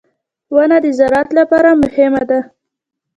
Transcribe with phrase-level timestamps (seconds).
[0.55, 2.39] •ونه د زراعت لپاره مهمه ده.